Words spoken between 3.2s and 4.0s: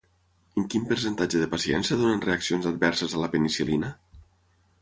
la penicil·lina?